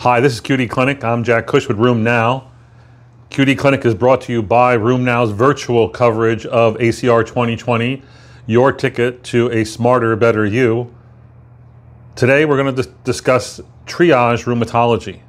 Hi, 0.00 0.20
this 0.20 0.34
is 0.34 0.42
QD 0.42 0.68
Clinic. 0.68 1.02
I'm 1.02 1.24
Jack 1.24 1.46
Cush 1.46 1.68
with 1.68 1.78
RheumNow. 1.78 2.44
QD 3.30 3.56
Clinic 3.56 3.86
is 3.86 3.94
brought 3.94 4.20
to 4.20 4.32
you 4.32 4.42
by 4.42 4.76
RheumNow's 4.76 5.30
virtual 5.30 5.88
coverage 5.88 6.44
of 6.44 6.76
ACR 6.76 7.26
2020, 7.26 8.02
your 8.44 8.72
ticket 8.72 9.24
to 9.24 9.50
a 9.50 9.64
smarter, 9.64 10.14
better 10.14 10.44
you. 10.44 10.94
Today, 12.14 12.44
we're 12.44 12.62
going 12.62 12.76
to 12.76 12.82
dis- 12.82 12.92
discuss 13.04 13.58
triage 13.86 14.44
rheumatology. 14.44 15.22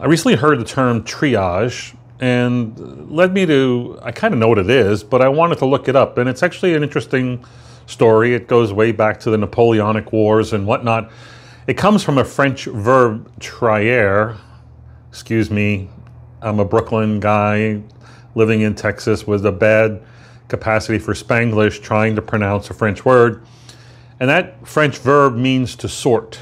I 0.00 0.06
recently 0.06 0.34
heard 0.34 0.58
the 0.58 0.64
term 0.64 1.04
triage 1.04 1.96
and 2.18 3.08
led 3.08 3.32
me 3.32 3.46
to, 3.46 3.96
I 4.02 4.10
kind 4.10 4.34
of 4.34 4.40
know 4.40 4.48
what 4.48 4.58
it 4.58 4.68
is, 4.68 5.04
but 5.04 5.22
I 5.22 5.28
wanted 5.28 5.58
to 5.58 5.66
look 5.66 5.86
it 5.86 5.94
up. 5.94 6.18
And 6.18 6.28
it's 6.28 6.42
actually 6.42 6.74
an 6.74 6.82
interesting 6.82 7.44
story. 7.86 8.34
It 8.34 8.48
goes 8.48 8.72
way 8.72 8.90
back 8.90 9.20
to 9.20 9.30
the 9.30 9.38
Napoleonic 9.38 10.12
Wars 10.12 10.52
and 10.52 10.66
whatnot. 10.66 11.12
It 11.66 11.76
comes 11.76 12.04
from 12.04 12.16
a 12.18 12.24
French 12.24 12.66
verb, 12.66 13.28
trier. 13.40 14.36
Excuse 15.08 15.50
me, 15.50 15.90
I'm 16.40 16.60
a 16.60 16.64
Brooklyn 16.64 17.18
guy 17.18 17.82
living 18.36 18.60
in 18.60 18.76
Texas 18.76 19.26
with 19.26 19.44
a 19.44 19.50
bad 19.50 20.00
capacity 20.46 21.00
for 21.00 21.12
Spanglish, 21.12 21.82
trying 21.82 22.14
to 22.14 22.22
pronounce 22.22 22.70
a 22.70 22.74
French 22.74 23.04
word. 23.04 23.44
And 24.20 24.30
that 24.30 24.64
French 24.64 24.98
verb 24.98 25.34
means 25.34 25.74
to 25.76 25.88
sort. 25.88 26.38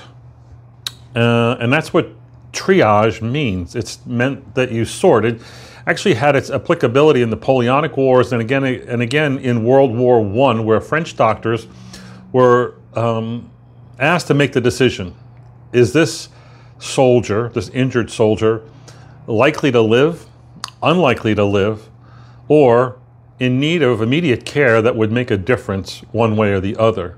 Uh, 1.16 1.56
and 1.58 1.72
that's 1.72 1.94
what 1.94 2.10
triage 2.52 3.22
means. 3.22 3.74
It's 3.74 4.04
meant 4.04 4.54
that 4.56 4.72
you 4.72 4.84
sorted. 4.84 5.40
Actually, 5.86 6.14
had 6.14 6.36
its 6.36 6.50
applicability 6.50 7.22
in 7.22 7.30
the 7.30 7.36
Napoleonic 7.36 7.96
Wars 7.96 8.30
and 8.30 8.42
again 8.42 8.64
and 8.64 9.00
again 9.00 9.38
in 9.38 9.64
World 9.64 9.96
War 9.96 10.22
One, 10.22 10.66
where 10.66 10.82
French 10.82 11.16
doctors 11.16 11.66
were 12.30 12.74
um, 12.92 13.50
asked 13.98 14.26
to 14.28 14.34
make 14.34 14.52
the 14.52 14.60
decision: 14.60 15.14
Is 15.72 15.92
this 15.92 16.28
soldier, 16.78 17.50
this 17.50 17.68
injured 17.70 18.10
soldier, 18.10 18.62
likely 19.26 19.72
to 19.72 19.80
live, 19.80 20.26
unlikely 20.82 21.34
to 21.34 21.44
live, 21.44 21.88
or 22.48 22.98
in 23.38 23.58
need 23.58 23.82
of 23.82 24.00
immediate 24.00 24.44
care 24.44 24.80
that 24.80 24.96
would 24.96 25.10
make 25.10 25.30
a 25.30 25.36
difference 25.36 26.00
one 26.12 26.36
way 26.36 26.52
or 26.52 26.60
the 26.60 26.76
other? 26.76 27.16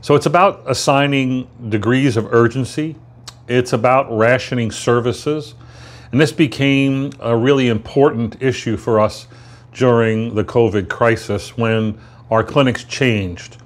So 0.00 0.14
it's 0.14 0.26
about 0.26 0.62
assigning 0.66 1.48
degrees 1.68 2.16
of 2.16 2.32
urgency 2.32 2.96
it's 3.48 3.72
about 3.72 4.10
rationing 4.16 4.70
services. 4.70 5.54
And 6.10 6.20
this 6.20 6.32
became 6.32 7.12
a 7.20 7.36
really 7.36 7.68
important 7.68 8.40
issue 8.40 8.76
for 8.76 9.00
us 9.00 9.26
during 9.72 10.34
the 10.34 10.44
COVID 10.44 10.88
crisis 10.88 11.56
when 11.56 11.98
our 12.30 12.44
clinics 12.44 12.84
changed. 12.84 13.56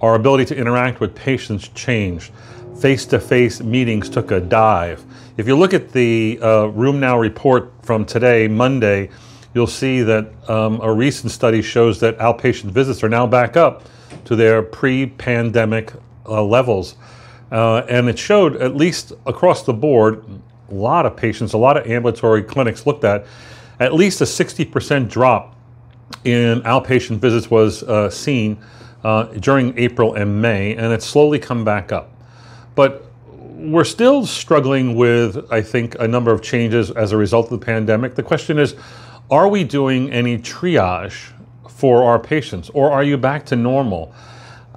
Our 0.00 0.14
ability 0.14 0.44
to 0.46 0.56
interact 0.56 1.00
with 1.00 1.14
patients 1.14 1.68
changed. 1.68 2.32
Face 2.80 3.06
to 3.06 3.18
face 3.18 3.62
meetings 3.62 4.10
took 4.10 4.30
a 4.30 4.40
dive. 4.40 5.04
If 5.36 5.46
you 5.46 5.56
look 5.56 5.72
at 5.72 5.92
the 5.92 6.38
uh, 6.42 6.46
RheumNow 6.68 7.20
report 7.20 7.72
from 7.82 8.04
today, 8.04 8.48
Monday, 8.48 9.10
you'll 9.54 9.66
see 9.66 10.02
that 10.02 10.30
um, 10.50 10.80
a 10.82 10.92
recent 10.92 11.32
study 11.32 11.62
shows 11.62 12.00
that 12.00 12.18
outpatient 12.18 12.70
visits 12.70 13.02
are 13.02 13.08
now 13.08 13.26
back 13.26 13.56
up 13.56 13.84
to 14.26 14.36
their 14.36 14.62
pre 14.62 15.06
pandemic 15.06 15.92
uh, 16.26 16.42
levels. 16.42 16.96
Uh, 17.50 17.78
and 17.88 18.08
it 18.08 18.18
showed, 18.18 18.56
at 18.56 18.76
least 18.76 19.12
across 19.24 19.62
the 19.62 19.72
board, 19.72 20.24
a 20.70 20.74
lot 20.74 21.06
of 21.06 21.16
patients, 21.16 21.52
a 21.52 21.58
lot 21.58 21.76
of 21.76 21.86
ambulatory 21.86 22.42
clinics 22.42 22.86
looked 22.86 23.04
at, 23.04 23.24
at 23.80 23.94
least 23.94 24.20
a 24.20 24.24
60% 24.24 25.08
drop 25.08 25.54
in 26.24 26.60
outpatient 26.62 27.18
visits 27.18 27.50
was 27.50 27.82
uh, 27.84 28.10
seen 28.10 28.58
uh, 29.06 29.22
during 29.38 29.78
April 29.78 30.14
and 30.14 30.42
May, 30.42 30.74
and 30.74 30.92
it's 30.92 31.06
slowly 31.06 31.38
come 31.38 31.64
back 31.64 31.92
up. 31.92 32.10
But 32.74 33.04
we're 33.28 33.84
still 33.84 34.26
struggling 34.26 34.96
with, 34.96 35.46
I 35.48 35.62
think, 35.62 35.94
a 36.00 36.08
number 36.08 36.32
of 36.32 36.42
changes 36.42 36.90
as 36.90 37.12
a 37.12 37.16
result 37.16 37.52
of 37.52 37.60
the 37.60 37.64
pandemic. 37.64 38.16
The 38.16 38.24
question 38.24 38.58
is 38.58 38.74
are 39.30 39.46
we 39.46 39.62
doing 39.62 40.10
any 40.12 40.38
triage 40.38 41.30
for 41.68 42.02
our 42.02 42.18
patients, 42.18 42.68
or 42.74 42.90
are 42.90 43.04
you 43.04 43.16
back 43.16 43.46
to 43.46 43.54
normal? 43.54 44.12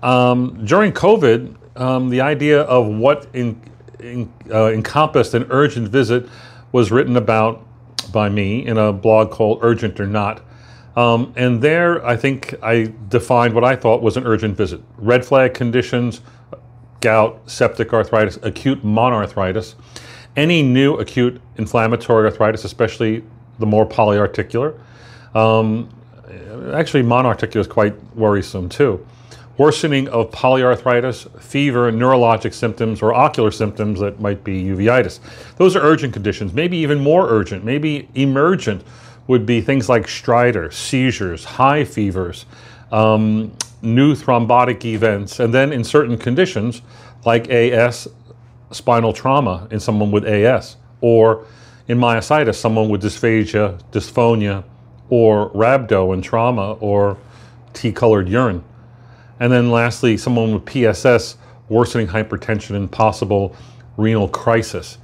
Um, 0.04 0.64
during 0.64 0.92
COVID, 0.92 1.56
um, 1.82 2.10
the 2.12 2.22
idea 2.22 2.62
of 2.62 2.86
what 2.86 3.28
in, 3.34 3.60
in, 4.00 4.32
uh, 4.52 4.68
encompassed 4.68 5.34
an 5.34 5.48
urgent 5.50 5.88
visit 5.88 6.30
was 6.72 6.92
written 6.92 7.18
about 7.18 7.66
by 8.12 8.30
me 8.30 8.64
in 8.64 8.78
a 8.78 8.94
blog 8.94 9.32
called 9.32 9.58
Urgent 9.64 10.00
or 10.00 10.06
Not. 10.06 10.44
Um, 11.00 11.32
and 11.38 11.62
there, 11.62 12.06
I 12.06 12.18
think 12.18 12.56
I 12.62 12.92
defined 13.08 13.54
what 13.54 13.64
I 13.64 13.78
thought 13.78 14.02
was 14.02 14.18
an 14.18 14.28
urgent 14.28 14.58
visit 14.58 14.82
red 14.98 15.24
flag 15.24 15.54
conditions, 15.54 16.20
gout, 17.00 17.40
septic 17.50 17.94
arthritis, 17.94 18.38
acute 18.44 18.84
monoarthritis, 18.84 19.76
any 20.36 20.62
new 20.62 20.96
acute 20.96 21.42
inflammatory 21.56 22.26
arthritis, 22.26 22.66
especially 22.66 23.24
the 23.60 23.66
more 23.66 23.88
polyarticular. 23.88 24.78
Um, 25.34 25.90
actually, 26.74 27.04
monoarticular 27.04 27.62
is 27.62 27.68
quite 27.68 27.96
worrisome 28.16 28.68
too 28.68 29.06
worsening 29.58 30.08
of 30.08 30.32
polyarthritis, 30.32 31.30
fever, 31.42 31.92
neurologic 31.92 32.54
symptoms, 32.54 33.02
or 33.02 33.14
ocular 33.14 33.52
symptoms 33.52 34.00
that 34.00 34.18
might 34.20 34.42
be 34.42 34.64
uveitis. 34.64 35.20
Those 35.58 35.76
are 35.76 35.82
urgent 35.82 36.14
conditions, 36.14 36.54
maybe 36.54 36.78
even 36.78 37.02
more 37.02 37.30
urgent, 37.30 37.66
maybe 37.66 38.08
emergent 38.16 38.84
would 39.30 39.46
be 39.46 39.62
things 39.62 39.88
like 39.88 40.08
stridor, 40.08 40.74
seizures, 40.74 41.46
high 41.46 41.84
fevers, 41.84 42.48
um, 42.92 43.56
new 43.84 44.16
thrombotic 44.16 44.84
events, 44.84 45.40
and 45.40 45.54
then 45.54 45.72
in 45.72 45.84
certain 45.84 46.18
conditions 46.18 46.82
like 47.28 47.48
AS, 47.48 48.08
spinal 48.72 49.14
trauma 49.14 49.68
in 49.70 49.80
someone 49.80 50.10
with 50.10 50.26
AS, 50.26 50.78
or 51.00 51.46
in 51.88 52.00
myositis, 52.00 52.56
someone 52.56 52.90
with 52.90 53.04
dysphagia, 53.04 53.80
dysphonia, 53.92 54.64
or 55.12 55.52
rhabdo 55.52 56.12
and 56.12 56.24
trauma, 56.24 56.74
or 56.80 57.16
tea 57.74 57.92
colored 57.92 58.28
urine. 58.28 58.64
And 59.40 59.54
then 59.54 59.70
lastly, 59.70 60.18
someone 60.18 60.56
with 60.56 60.66
PSS, 60.66 61.38
worsening 61.70 62.08
hypertension 62.08 62.76
and 62.76 62.92
possible 62.92 63.56
renal 63.96 64.28
crisis. 64.28 64.98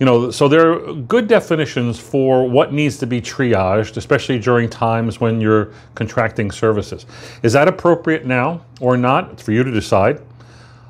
You 0.00 0.06
know, 0.06 0.30
so 0.30 0.48
there 0.48 0.72
are 0.72 0.92
good 0.94 1.28
definitions 1.28 2.00
for 2.00 2.48
what 2.48 2.72
needs 2.72 2.98
to 2.98 3.06
be 3.06 3.20
triaged, 3.20 3.96
especially 3.96 4.40
during 4.40 4.68
times 4.68 5.20
when 5.20 5.40
you're 5.40 5.72
contracting 5.94 6.50
services. 6.50 7.06
Is 7.42 7.52
that 7.52 7.68
appropriate 7.68 8.26
now 8.26 8.64
or 8.80 8.96
not? 8.96 9.30
It's 9.32 9.42
for 9.42 9.52
you 9.52 9.62
to 9.62 9.70
decide. 9.70 10.20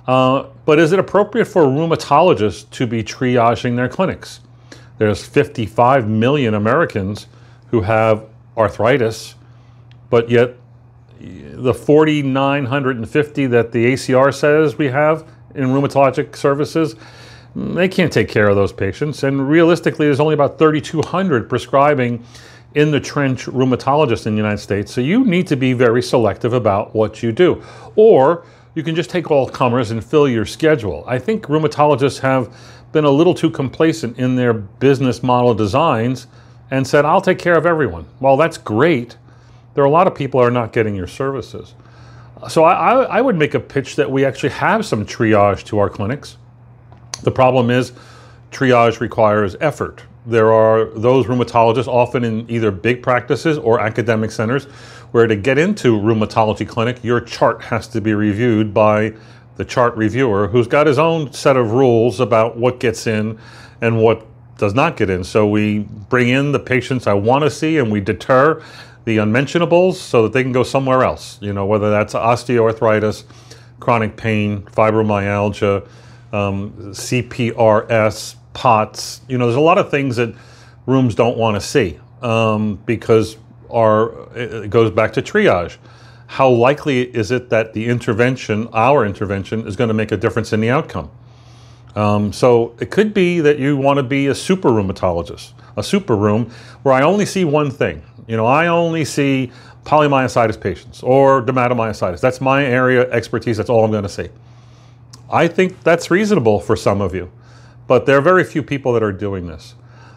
Uh, 0.07 0.47
but 0.65 0.79
is 0.79 0.93
it 0.93 0.99
appropriate 0.99 1.47
for 1.47 1.65
rheumatologists 1.65 2.69
to 2.71 2.87
be 2.87 3.03
triaging 3.03 3.77
their 3.77 3.89
clinics? 3.89 4.41
There's 4.99 5.25
55 5.25 6.09
million 6.09 6.55
Americans 6.55 7.27
who 7.71 7.83
have 7.83 8.27
arthritis, 8.57 9.35
but 10.09 10.31
yet 10.31 10.57
the 11.21 11.75
4,950 11.75 13.47
that 13.49 13.73
the 13.73 13.93
ACR 13.93 14.35
says 14.35 14.79
we 14.79 14.89
have 14.89 15.29
in 15.55 15.65
rheumatologic 15.67 16.37
services, 16.37 16.97
they 17.55 17.89
can't 17.89 18.13
take 18.13 18.29
care 18.29 18.49
of 18.49 18.57
those 18.57 18.73
patients. 18.73 19.23
And 19.23 19.49
realistically, 19.49 20.07
there's 20.07 20.21
only 20.21 20.35
about 20.35 20.59
3,200 20.59 21.49
prescribing 21.49 22.25
in 22.75 22.91
the 22.91 23.01
trench 23.01 23.47
rheumatologists 23.47 24.27
in 24.27 24.35
the 24.35 24.39
United 24.39 24.59
States. 24.59 24.93
So 24.93 25.01
you 25.01 25.25
need 25.25 25.47
to 25.47 25.57
be 25.57 25.73
very 25.73 26.03
selective 26.03 26.53
about 26.53 26.95
what 26.95 27.23
you 27.23 27.31
do. 27.31 27.63
Or 27.95 28.45
you 28.75 28.83
can 28.83 28.97
just 28.97 29.11
take 29.11 29.31
all 29.31 29.49
comers 29.49 29.93
and 29.93 30.05
fill 30.05 30.29
your 30.29 30.45
schedule. 30.45 31.05
I 31.07 31.19
think 31.19 31.45
rheumatologists 31.45 32.19
have 32.21 32.53
been 32.91 33.05
a 33.05 33.11
little 33.11 33.35
too 33.35 33.51
complacent 33.51 34.19
in 34.19 34.35
their 34.35 34.53
business 34.53 35.23
model 35.23 35.55
designs 35.55 36.27
and 36.71 36.87
said, 36.87 37.05
I'll 37.05 37.21
take 37.21 37.39
care 37.39 37.57
of 37.57 37.67
everyone. 37.67 38.07
Well, 38.19 38.37
that's 38.37 38.59
great 38.59 39.17
there 39.75 39.83
are 39.83 39.87
a 39.87 39.91
lot 39.91 40.07
of 40.07 40.15
people 40.15 40.41
are 40.41 40.51
not 40.51 40.73
getting 40.73 40.95
your 40.95 41.07
services. 41.07 41.75
So 42.49 42.65
I, 42.65 43.03
I, 43.05 43.21
would 43.21 43.37
make 43.37 43.55
a 43.55 43.61
pitch 43.61 43.97
that 43.97 44.11
we 44.11 44.25
actually 44.25 44.51
have 44.51 44.85
some 44.85 45.07
triage 45.07 45.65
to 45.65 45.79
our 45.79 45.89
clinics. 45.89 46.37
The 47.25 47.33
problem 47.33 47.71
is 47.71 47.93
triage 48.51 49.01
requires 49.01 49.57
effort. 49.61 50.03
There 50.27 50.53
are 50.53 50.85
those 50.85 51.27
rheumatologists, 51.27 51.89
often 51.89 52.25
in 52.25 52.51
either 52.51 52.71
big 52.71 53.03
practices 53.03 53.59
or 53.59 53.81
academic 53.81 54.31
centers, 54.31 54.65
where 55.11 55.27
to 55.27 55.37
get 55.37 55.59
into 55.59 55.99
rheumatology 55.99 56.67
clinic, 56.67 57.03
your 57.03 57.21
chart 57.21 57.63
has 57.65 57.89
to 57.89 58.01
be 58.01 58.15
reviewed 58.15 58.73
by 58.73 59.15
the 59.57 59.65
chart 59.65 59.97
reviewer, 59.97 60.49
who's 60.49 60.67
got 60.67 60.87
his 60.87 60.99
own 60.99 61.33
set 61.33 61.57
of 61.57 61.73
rules 61.73 62.21
about 62.21 62.57
what 62.57 62.81
gets 62.81 63.07
in 63.07 63.39
and 63.81 64.01
what 64.03 64.27
does 64.59 64.75
not 64.75 64.97
get 64.97 65.11
in. 65.11 65.25
So 65.25 65.47
we 65.49 65.81
bring 66.09 66.29
in 66.29 66.53
the 66.53 66.59
patients 66.59 67.07
I 67.07 67.15
want 67.15 67.45
to 67.45 67.51
see, 67.51 67.79
and 67.79 67.91
we 67.91 68.01
deter 68.01 68.63
the 69.05 69.19
unmentionables 69.19 70.01
so 70.01 70.23
that 70.23 70.33
they 70.33 70.43
can 70.43 70.53
go 70.53 70.63
somewhere 70.63 71.05
else. 71.05 71.39
You 71.41 71.53
know, 71.53 71.67
whether 71.67 71.91
that's 71.91 72.15
osteoarthritis, 72.15 73.25
chronic 73.81 74.17
pain, 74.17 74.63
fibromyalgia, 74.63 75.87
um, 76.35 76.73
CPRS, 76.93 78.37
POTS. 78.55 79.21
You 79.29 79.39
know, 79.39 79.47
there's 79.47 79.57
a 79.57 79.61
lot 79.61 79.79
of 79.79 79.91
things 79.91 80.17
that 80.17 80.35
rooms 80.87 81.15
don't 81.15 81.39
want 81.39 81.55
to 81.55 81.61
see 81.61 81.99
um, 82.23 82.77
because 82.87 83.37
our 83.73 84.29
it 84.37 84.71
goes 84.71 84.91
back 84.91 85.13
to 85.15 85.23
triage. 85.23 85.77
How 86.27 86.49
likely 86.49 87.03
is 87.03 87.31
it 87.31 87.51
that 87.51 87.75
the 87.75 87.87
intervention, 87.87 88.69
our 88.73 89.07
intervention, 89.07 89.67
is 89.67 89.77
going 89.77 89.89
to 89.89 89.95
make 89.95 90.11
a 90.11 90.17
difference 90.17 90.53
in 90.53 90.61
the 90.61 90.71
outcome? 90.71 91.11
Um, 91.95 92.33
so 92.33 92.75
it 92.81 92.91
could 92.91 93.15
be 93.15 93.41
that 93.41 93.61
you 93.61 93.77
want 93.77 93.99
to 93.99 94.03
be 94.03 94.27
a 94.27 94.35
super 94.35 94.71
rheumatologist, 94.71 95.53
a 95.77 95.83
super 95.85 96.17
room 96.17 96.51
where 96.83 96.93
I 96.93 97.03
only 97.03 97.25
see 97.27 97.45
one 97.45 97.71
thing. 97.71 98.03
You 98.27 98.37
know, 98.37 98.47
I 98.47 98.67
only 98.67 99.05
see 99.05 99.53
polymyositis 99.85 100.61
patients 100.61 101.03
or 101.05 101.43
dermatomyositis. 101.43 102.21
That's 102.21 102.41
my 102.41 102.65
area 102.65 103.03
of 103.03 103.13
expertise. 103.13 103.59
That's 103.59 103.71
all 103.71 103.85
I'm 103.85 103.93
going 103.93 104.03
to 104.03 104.09
see. 104.09 104.29
I 105.31 105.49
think 105.49 105.83
that's 105.83 106.11
reasonable 106.11 106.61
for 106.61 106.77
some 106.77 107.01
of 107.01 107.15
you, 107.15 107.31
but 107.87 108.07
there 108.07 108.19
are 108.19 108.23
very 108.23 108.45
few 108.45 108.63
people 108.63 108.93
that 108.93 109.03
are 109.03 109.13
doing 109.13 109.47
this. 109.47 109.75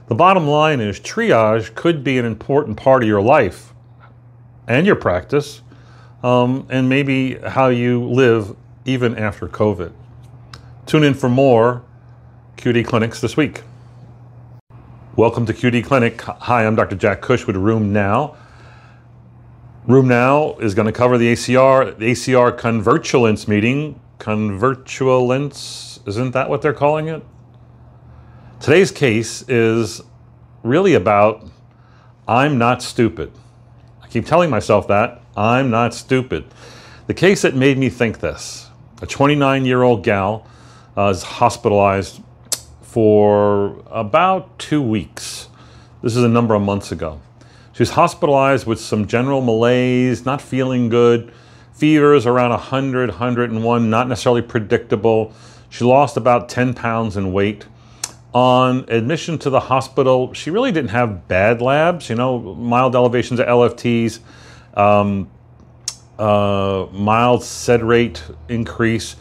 The 0.07 0.15
bottom 0.15 0.47
line 0.47 0.79
is 0.79 0.99
triage 0.99 1.75
could 1.75 2.03
be 2.03 2.17
an 2.17 2.25
important 2.25 2.77
part 2.77 3.03
of 3.03 3.09
your 3.09 3.21
life 3.21 3.73
and 4.67 4.85
your 4.85 4.95
practice, 4.95 5.61
um, 6.23 6.67
and 6.69 6.89
maybe 6.89 7.37
how 7.37 7.67
you 7.67 8.03
live 8.03 8.55
even 8.85 9.17
after 9.17 9.47
COVID. 9.47 9.93
Tune 10.85 11.03
in 11.03 11.13
for 11.13 11.29
more 11.29 11.83
QD 12.57 12.85
Clinics 12.85 13.21
this 13.21 13.37
week. 13.37 13.63
Welcome 15.15 15.45
to 15.45 15.53
QD 15.53 15.83
Clinic. 15.85 16.21
Hi, 16.21 16.65
I'm 16.65 16.75
Dr. 16.75 16.95
Jack 16.95 17.21
Cush 17.21 17.47
with 17.47 17.55
RheumNow. 17.55 18.35
Room 19.87 20.07
Now 20.07 20.55
is 20.57 20.75
going 20.75 20.85
to 20.85 20.91
cover 20.91 21.17
the 21.17 21.31
ACR, 21.31 21.97
the 21.97 22.11
ACR 22.11 22.57
convergence 22.57 23.47
meeting. 23.47 23.99
Convergence, 24.19 25.99
isn't 26.05 26.31
that 26.31 26.49
what 26.49 26.61
they're 26.61 26.73
calling 26.73 27.07
it? 27.07 27.23
Today's 28.59 28.91
case 28.91 29.43
is 29.47 30.01
really 30.63 30.95
about 30.95 31.45
I'm 32.27 32.57
not 32.57 32.81
stupid. 32.81 33.31
I 34.03 34.07
keep 34.07 34.25
telling 34.25 34.49
myself 34.49 34.87
that 34.87 35.21
I'm 35.35 35.69
not 35.69 35.93
stupid. 35.93 36.45
The 37.05 37.13
case 37.13 37.43
that 37.43 37.55
made 37.55 37.77
me 37.77 37.89
think 37.89 38.19
this 38.19 38.69
a 39.01 39.05
29 39.05 39.65
year 39.65 39.83
old 39.83 40.03
gal 40.03 40.47
uh, 40.97 41.09
is 41.09 41.23
hospitalized 41.23 42.21
for 42.81 43.83
about 43.91 44.57
two 44.57 44.81
weeks. 44.81 45.49
This 46.01 46.15
is 46.15 46.23
a 46.23 46.29
number 46.29 46.55
of 46.55 46.61
months 46.61 46.91
ago. 46.91 47.21
She 47.73 47.83
was 47.83 47.91
hospitalized 47.91 48.65
with 48.65 48.79
some 48.79 49.05
general 49.05 49.41
malaise, 49.41 50.25
not 50.25 50.41
feeling 50.41 50.89
good, 50.89 51.31
fevers 51.77 52.25
around 52.25 52.49
100, 52.49 53.09
101, 53.09 53.89
not 53.89 54.07
necessarily 54.07 54.41
predictable. 54.41 55.31
She 55.69 55.85
lost 55.85 56.17
about 56.17 56.49
10 56.49 56.73
pounds 56.73 57.15
in 57.15 57.31
weight. 57.31 57.65
On 58.33 58.85
admission 58.89 59.37
to 59.39 59.49
the 59.49 59.59
hospital, 59.61 60.33
she 60.33 60.49
really 60.49 60.71
didn't 60.71 60.89
have 60.89 61.27
bad 61.27 61.61
labs, 61.61 62.09
you 62.09 62.15
know, 62.15 62.39
mild 62.55 62.95
elevations 62.95 63.39
of 63.39 63.47
LFTs, 63.47 64.19
um, 64.75 65.29
uh, 66.19 66.87
mild 66.91 67.43
sed 67.43 67.83
rate 67.83 68.23
increase, 68.49 69.15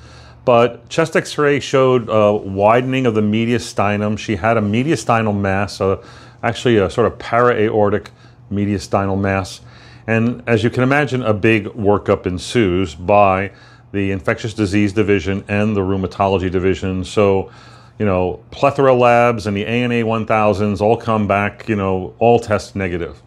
but 0.44 0.88
chest 0.88 1.16
x 1.16 1.36
ray 1.38 1.60
showed 1.60 2.08
widening 2.08 3.06
of 3.06 3.14
the 3.14 3.20
mediastinum. 3.20 4.18
She 4.18 4.36
had 4.36 4.56
a 4.56 4.60
mediastinal 4.60 5.38
mass, 5.38 5.80
uh, 5.80 6.02
actually 6.42 6.78
a 6.78 6.88
sort 6.90 7.06
of 7.06 7.18
para 7.18 7.54
aortic 7.54 8.10
mediastinal 8.50 9.18
mass. 9.18 9.60
And 10.06 10.42
as 10.46 10.62
you 10.62 10.70
can 10.70 10.82
imagine, 10.82 11.22
a 11.22 11.34
big 11.34 11.64
workup 11.66 12.26
ensues 12.26 12.94
by 12.94 13.50
the 13.92 14.10
infectious 14.10 14.54
disease 14.54 14.92
division 14.92 15.44
and 15.48 15.76
the 15.76 15.80
rheumatology 15.80 16.50
division. 16.50 17.04
So, 17.04 17.50
you 17.98 18.06
know, 18.06 18.40
plethora 18.50 18.94
labs 18.94 19.46
and 19.46 19.56
the 19.56 19.66
ANA 19.66 20.02
1000s 20.04 20.80
all 20.80 20.96
come 20.96 21.26
back, 21.26 21.68
you 21.68 21.76
know, 21.76 22.14
all 22.18 22.38
test 22.38 22.76
negative. 22.76 23.20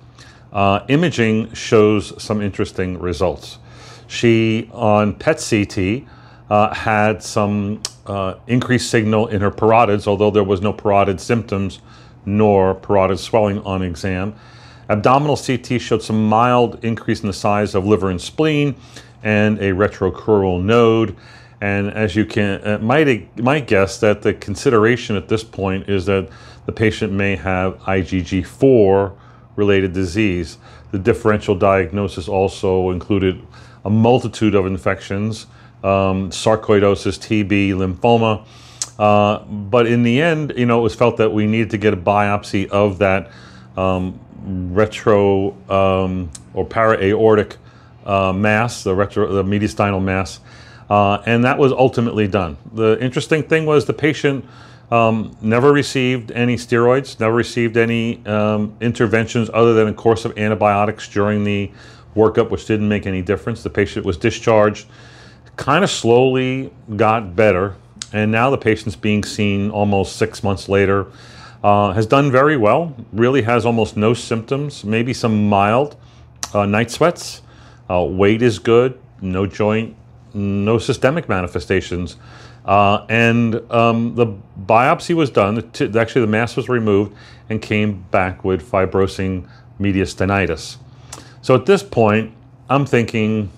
Uh, 0.53 0.85
imaging 0.87 1.53
shows 1.53 2.21
some 2.21 2.41
interesting 2.41 2.99
results. 2.99 3.59
She, 4.07 4.69
on 4.73 5.13
PET 5.15 5.45
CT, 5.47 6.03
uh, 6.49 6.73
had 6.73 7.21
some 7.21 7.81
uh, 8.07 8.35
increased 8.47 8.89
signal 8.89 9.27
in 9.27 9.41
her 9.41 9.51
parotids, 9.51 10.07
although 10.07 10.31
there 10.31 10.43
was 10.43 10.61
no 10.61 10.73
parotid 10.73 11.19
symptoms 11.19 11.79
nor 12.25 12.75
parotid 12.75 13.19
swelling 13.19 13.59
on 13.59 13.81
exam. 13.83 14.35
Abdominal 14.89 15.37
CT 15.37 15.79
showed 15.79 16.01
some 16.01 16.27
mild 16.27 16.83
increase 16.83 17.21
in 17.21 17.27
the 17.27 17.33
size 17.33 17.75
of 17.75 17.85
liver 17.85 18.09
and 18.09 18.19
spleen 18.19 18.75
and 19.23 19.59
a 19.59 19.71
retrocrural 19.71 20.61
node. 20.61 21.15
And 21.61 21.91
as 21.91 22.15
you 22.15 22.25
can 22.25 22.65
uh, 22.65 22.79
might 22.79 23.37
might 23.37 23.67
guess 23.67 23.99
that 23.99 24.21
the 24.21 24.33
consideration 24.33 25.15
at 25.15 25.27
this 25.27 25.43
point 25.43 25.89
is 25.89 26.05
that 26.05 26.29
the 26.65 26.71
patient 26.71 27.11
may 27.13 27.35
have 27.35 27.77
IgG4 27.79 29.15
related 29.55 29.93
disease. 29.93 30.57
The 30.91 30.99
differential 30.99 31.55
diagnosis 31.55 32.27
also 32.27 32.91
included 32.91 33.45
a 33.85 33.89
multitude 33.89 34.55
of 34.55 34.65
infections, 34.65 35.47
um, 35.83 36.29
sarcoidosis, 36.29 37.19
TB, 37.19 37.73
lymphoma. 37.73 38.45
Uh, 38.97 39.39
but 39.45 39.85
in 39.85 40.03
the 40.03 40.21
end, 40.21 40.53
you 40.57 40.65
know, 40.65 40.79
it 40.79 40.83
was 40.83 40.95
felt 40.95 41.17
that 41.17 41.31
we 41.31 41.45
needed 41.45 41.69
to 41.71 41.77
get 41.77 41.93
a 41.93 41.97
biopsy 41.97 42.67
of 42.69 42.99
that 42.99 43.31
um, 43.77 44.19
retro 44.45 45.51
um, 45.69 46.29
or 46.53 46.65
para-aortic 46.65 47.57
uh, 48.05 48.33
mass, 48.33 48.83
the 48.83 48.95
retro, 48.95 49.31
the 49.31 49.43
mediastinal 49.43 50.01
mass, 50.01 50.39
uh, 50.89 51.21
and 51.25 51.43
that 51.43 51.57
was 51.57 51.71
ultimately 51.71 52.27
done. 52.27 52.57
The 52.73 52.97
interesting 52.99 53.43
thing 53.43 53.65
was 53.65 53.85
the 53.85 53.93
patient 53.93 54.45
um, 54.91 55.35
never 55.41 55.71
received 55.71 56.31
any 56.31 56.55
steroids, 56.55 57.19
never 57.19 57.35
received 57.35 57.77
any 57.77 58.25
um, 58.25 58.75
interventions 58.81 59.49
other 59.53 59.73
than 59.73 59.87
a 59.87 59.93
course 59.93 60.25
of 60.25 60.37
antibiotics 60.37 61.07
during 61.07 61.43
the 61.43 61.71
workup, 62.15 62.49
which 62.49 62.65
didn't 62.65 62.89
make 62.89 63.05
any 63.05 63.21
difference. 63.21 63.61
The 63.61 63.69
patient 63.69 64.05
was 64.05 64.17
discharged, 64.17 64.87
kind 65.57 65.83
of 65.83 65.91
slowly 65.91 66.73
got 66.95 67.35
better, 67.35 67.75
and 68.11 68.31
now 68.31 68.49
the 68.49 68.57
patient's 68.57 68.95
being 68.95 69.23
seen 69.23 69.69
almost 69.69 70.15
six 70.15 70.43
months 70.43 70.67
later. 70.67 71.05
Uh, 71.61 71.91
has 71.91 72.05
done 72.05 72.31
very 72.31 72.55
well, 72.55 72.95
really 73.11 73.41
has 73.41 73.65
almost 73.65 73.97
no 73.97 74.13
symptoms, 74.13 74.85
maybe 74.85 75.13
some 75.13 75.49
mild 75.49 75.97
uh, 76.53 76.65
night 76.65 76.89
sweats. 76.89 77.41
Uh, 77.89 78.01
weight 78.03 78.41
is 78.41 78.59
good, 78.59 78.97
no 79.21 79.45
joint, 79.45 79.95
no 80.33 80.77
systemic 80.77 81.27
manifestations. 81.27 82.15
Uh, 82.63 83.05
and 83.09 83.55
um, 83.71 84.15
the 84.15 84.27
biopsy 84.65 85.13
was 85.13 85.29
done, 85.29 85.57
actually, 85.97 86.21
the 86.21 86.27
mass 86.27 86.55
was 86.55 86.69
removed 86.69 87.13
and 87.49 87.61
came 87.61 88.05
back 88.11 88.45
with 88.45 88.69
fibrosing 88.69 89.45
mediastinitis. 89.81 90.77
So 91.41 91.55
at 91.55 91.65
this 91.65 91.83
point, 91.83 92.33
I'm 92.69 92.85
thinking 92.85 93.49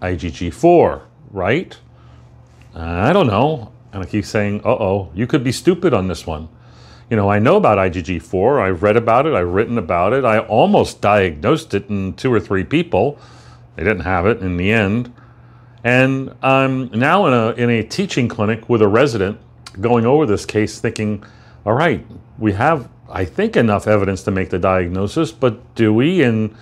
IgG4, 0.00 1.02
right? 1.30 1.76
I 2.74 3.12
don't 3.12 3.26
know. 3.26 3.72
And 3.92 4.02
I 4.02 4.06
keep 4.06 4.24
saying, 4.24 4.60
uh 4.64 4.68
oh, 4.68 5.10
you 5.14 5.26
could 5.26 5.42
be 5.42 5.52
stupid 5.52 5.92
on 5.92 6.06
this 6.06 6.26
one 6.26 6.48
you 7.10 7.16
know, 7.16 7.28
I 7.28 7.40
know 7.40 7.56
about 7.56 7.76
IgG4. 7.78 8.62
I've 8.62 8.84
read 8.84 8.96
about 8.96 9.26
it. 9.26 9.34
I've 9.34 9.48
written 9.48 9.76
about 9.78 10.12
it. 10.12 10.24
I 10.24 10.38
almost 10.38 11.00
diagnosed 11.00 11.74
it 11.74 11.90
in 11.90 12.14
two 12.14 12.32
or 12.32 12.38
three 12.38 12.62
people. 12.62 13.18
They 13.74 13.82
didn't 13.82 14.04
have 14.04 14.26
it 14.26 14.40
in 14.40 14.56
the 14.56 14.70
end. 14.70 15.12
And 15.82 16.32
I'm 16.40 16.90
now 16.92 17.26
in 17.26 17.32
a, 17.32 17.50
in 17.60 17.68
a 17.68 17.82
teaching 17.82 18.28
clinic 18.28 18.68
with 18.68 18.80
a 18.80 18.86
resident 18.86 19.40
going 19.80 20.06
over 20.06 20.24
this 20.24 20.46
case 20.46 20.78
thinking, 20.78 21.24
all 21.66 21.72
right, 21.72 22.06
we 22.38 22.52
have, 22.52 22.88
I 23.08 23.24
think, 23.24 23.56
enough 23.56 23.88
evidence 23.88 24.22
to 24.24 24.30
make 24.30 24.50
the 24.50 24.58
diagnosis, 24.60 25.32
but 25.32 25.74
do 25.74 25.92
we 25.92 26.22
and 26.22 26.54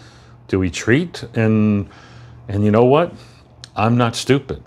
do 0.47 0.59
we 0.59 0.71
treat? 0.71 1.25
And, 1.35 1.91
and 2.49 2.65
you 2.65 2.71
know 2.71 2.85
what? 2.85 3.13
I'm 3.77 3.99
not 3.99 4.17
stupid. 4.17 4.63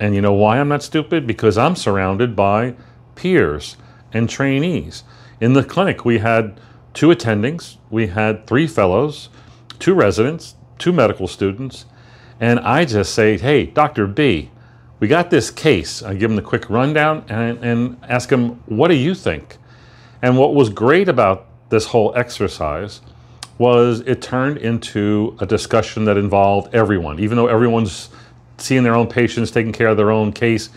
And 0.00 0.14
you 0.14 0.22
know 0.22 0.32
why 0.32 0.58
I'm 0.58 0.68
not 0.68 0.82
stupid? 0.82 1.26
Because 1.26 1.56
I'm 1.56 1.76
surrounded 1.76 2.34
by 2.34 2.74
peers 3.14 3.76
and 4.12 4.28
trainees 4.28 5.04
in 5.40 5.54
the 5.54 5.64
clinic, 5.64 6.04
we 6.04 6.18
had 6.18 6.60
two 6.92 7.08
attendings, 7.08 7.76
we 7.90 8.08
had 8.08 8.46
three 8.46 8.66
fellows, 8.66 9.28
two 9.78 9.94
residents, 9.94 10.54
two 10.78 10.92
medical 10.92 11.26
students, 11.26 11.86
and 12.38 12.60
I 12.60 12.84
just 12.84 13.14
say, 13.14 13.38
hey, 13.38 13.66
Dr. 13.66 14.06
B, 14.06 14.50
we 14.98 15.08
got 15.08 15.30
this 15.30 15.50
case. 15.50 16.02
I 16.02 16.12
give 16.12 16.30
them 16.30 16.36
the 16.36 16.42
quick 16.42 16.68
rundown 16.68 17.24
and, 17.28 17.58
and 17.64 17.96
ask 18.08 18.28
them, 18.28 18.62
what 18.66 18.88
do 18.88 18.94
you 18.94 19.14
think? 19.14 19.56
And 20.22 20.36
what 20.36 20.54
was 20.54 20.68
great 20.68 21.08
about 21.08 21.46
this 21.70 21.86
whole 21.86 22.12
exercise 22.14 23.00
was 23.56 24.00
it 24.00 24.22
turned 24.22 24.58
into 24.58 25.36
a 25.40 25.46
discussion 25.46 26.04
that 26.06 26.16
involved 26.16 26.74
everyone. 26.74 27.18
Even 27.18 27.36
though 27.36 27.46
everyone's 27.46 28.10
seeing 28.58 28.82
their 28.82 28.94
own 28.94 29.06
patients, 29.06 29.50
taking 29.50 29.72
care 29.72 29.88
of 29.88 29.96
their 29.96 30.10
own 30.10 30.32
case, 30.32 30.70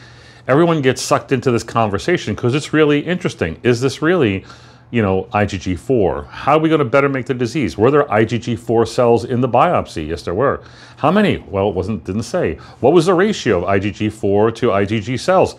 everyone 0.48 0.82
gets 0.82 1.02
sucked 1.02 1.32
into 1.32 1.52
this 1.52 1.64
conversation 1.64 2.36
because 2.36 2.54
it's 2.56 2.74
really 2.74 3.00
interesting. 3.00 3.60
Is 3.64 3.80
this 3.80 4.02
really, 4.02 4.46
you 4.92 5.02
know, 5.02 5.24
IgG4? 5.34 6.28
How 6.28 6.58
are 6.58 6.60
we 6.60 6.70
going 6.70 6.80
to 6.80 6.86
better 6.86 7.10
make 7.10 7.26
the 7.26 7.34
disease? 7.34 7.78
Were 7.78 7.92
there 7.92 8.04
IgG4 8.06 8.88
cells 8.88 9.26
in 9.26 9.42
the 9.42 9.50
biopsy? 9.50 10.08
Yes, 10.08 10.24
there 10.24 10.34
were. 10.34 10.64
How 10.98 11.12
many? 11.12 11.38
Well, 11.38 11.70
it 11.70 11.76
wasn't 11.76 12.04
didn't 12.04 12.24
say. 12.24 12.56
What 12.80 12.94
was 12.94 13.06
the 13.06 13.14
ratio 13.14 13.64
of 13.64 13.82
IgG4 13.82 14.56
to 14.56 14.68
IgG 14.68 15.20
cells? 15.20 15.56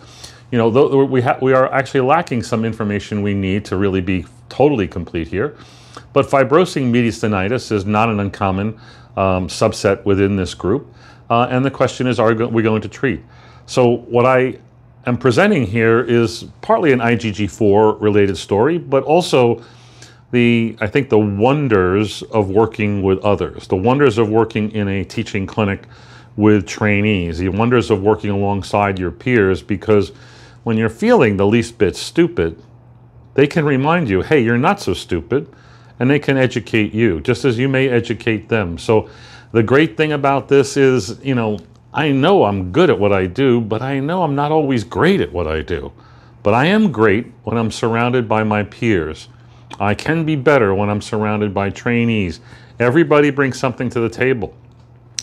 You 0.51 0.59
know, 0.59 0.69
we 1.05 1.23
we 1.41 1.53
are 1.53 1.71
actually 1.73 2.01
lacking 2.01 2.43
some 2.43 2.63
information 2.63 3.23
we 3.23 3.33
need 3.33 3.65
to 3.65 3.77
really 3.77 4.01
be 4.01 4.25
totally 4.49 4.87
complete 4.87 5.27
here. 5.27 5.57
But 6.13 6.27
fibrosing 6.27 6.91
mediastinitis 6.91 7.71
is 7.71 7.85
not 7.85 8.09
an 8.09 8.19
uncommon 8.19 8.79
um, 9.17 9.47
subset 9.47 10.05
within 10.05 10.35
this 10.35 10.53
group. 10.53 10.93
Uh, 11.29 11.47
and 11.49 11.65
the 11.65 11.71
question 11.71 12.05
is, 12.05 12.19
are 12.19 12.33
we 12.33 12.61
going 12.61 12.81
to 12.81 12.87
treat? 12.87 13.21
So 13.65 13.97
what 13.97 14.25
I 14.25 14.59
am 15.05 15.17
presenting 15.17 15.65
here 15.65 16.01
is 16.01 16.45
partly 16.61 16.91
an 16.91 16.99
IgG4 16.99 18.01
related 18.01 18.37
story, 18.37 18.77
but 18.77 19.03
also 19.03 19.63
the 20.31 20.75
I 20.81 20.87
think 20.87 21.09
the 21.09 21.19
wonders 21.19 22.23
of 22.23 22.49
working 22.49 23.03
with 23.03 23.19
others, 23.19 23.67
the 23.67 23.75
wonders 23.75 24.17
of 24.17 24.29
working 24.29 24.71
in 24.71 24.87
a 24.87 25.03
teaching 25.03 25.45
clinic 25.45 25.83
with 26.35 26.67
trainees, 26.67 27.37
the 27.37 27.49
wonders 27.49 27.89
of 27.89 28.01
working 28.01 28.29
alongside 28.29 28.99
your 28.99 29.11
peers 29.11 29.61
because 29.61 30.11
when 30.63 30.77
you're 30.77 30.89
feeling 30.89 31.37
the 31.37 31.45
least 31.45 31.77
bit 31.77 31.95
stupid, 31.95 32.61
they 33.35 33.47
can 33.47 33.63
remind 33.65 34.09
you, 34.09 34.21
hey, 34.21 34.43
you're 34.43 34.57
not 34.57 34.81
so 34.81 34.93
stupid, 34.93 35.47
and 35.99 36.09
they 36.09 36.19
can 36.19 36.37
educate 36.37 36.93
you 36.93 37.21
just 37.21 37.45
as 37.45 37.57
you 37.57 37.69
may 37.69 37.87
educate 37.87 38.49
them. 38.49 38.77
So 38.77 39.09
the 39.51 39.63
great 39.63 39.95
thing 39.95 40.11
about 40.11 40.49
this 40.49 40.75
is, 40.75 41.23
you 41.23 41.35
know, 41.35 41.59
I 41.95 42.11
know 42.11 42.43
I'm 42.43 42.73
good 42.73 42.89
at 42.89 42.99
what 42.99 43.13
I 43.13 43.25
do, 43.25 43.61
but 43.61 43.81
I 43.81 44.01
know 44.01 44.23
I'm 44.23 44.35
not 44.35 44.51
always 44.51 44.83
great 44.83 45.21
at 45.21 45.31
what 45.31 45.47
I 45.47 45.61
do. 45.61 45.93
But 46.43 46.53
I 46.53 46.65
am 46.65 46.91
great 46.91 47.31
when 47.45 47.57
I'm 47.57 47.71
surrounded 47.71 48.27
by 48.27 48.43
my 48.43 48.63
peers. 48.63 49.29
I 49.79 49.95
can 49.95 50.25
be 50.25 50.35
better 50.35 50.75
when 50.75 50.89
I'm 50.89 51.01
surrounded 51.01 51.53
by 51.53 51.69
trainees. 51.69 52.41
Everybody 52.79 53.29
brings 53.29 53.57
something 53.57 53.89
to 53.91 54.01
the 54.01 54.09
table. 54.09 54.53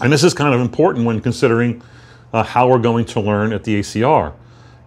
And 0.01 0.11
this 0.11 0.25
is 0.25 0.33
kind 0.33 0.55
of 0.55 0.63
important 0.63 1.05
when 1.05 1.21
considering 1.21 1.83
uh, 2.33 2.43
how 2.43 2.71
we're 2.71 2.79
going 2.79 3.05
to 3.05 3.21
learn 3.21 3.53
at 3.53 3.65
the 3.65 3.81
ACR. 3.81 4.33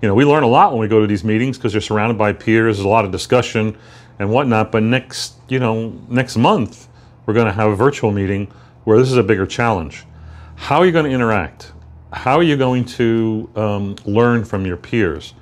You 0.02 0.08
know, 0.08 0.16
we 0.16 0.26
learn 0.26 0.42
a 0.42 0.48
lot 0.48 0.72
when 0.72 0.82
we 0.82 0.88
go 0.88 1.00
to 1.00 1.08
these 1.08 1.24
meetings 1.24 1.56
because 1.56 1.76
you're 1.76 1.82
surrounded 1.82 2.18
by 2.18 2.34
peers, 2.34 2.78
there's 2.78 2.86
a 2.86 2.90
lot 2.90 3.06
of 3.06 3.12
discussion 3.12 3.78
and 4.18 4.32
whatnot. 4.32 4.72
But 4.72 4.82
next, 4.82 5.36
you 5.50 5.60
know, 5.60 5.90
next 6.10 6.36
month, 6.36 6.88
we're 7.28 7.36
going 7.36 7.46
to 7.46 7.54
have 7.54 7.70
a 7.70 7.76
virtual 7.76 8.12
meeting 8.12 8.52
where 8.86 8.98
this 8.98 9.12
is 9.12 9.18
a 9.18 9.24
bigger 9.24 9.46
challenge. 9.46 10.04
How 10.56 10.80
are 10.80 10.86
you 10.88 10.92
going 10.92 11.06
to 11.06 11.12
interact? 11.12 11.74
How 12.16 12.38
are 12.38 12.44
you 12.44 12.56
going 12.56 12.86
to 12.86 13.50
um, 13.58 13.96
learn 14.06 14.46
from 14.46 14.66
your 14.66 14.78
peers? 14.78 15.34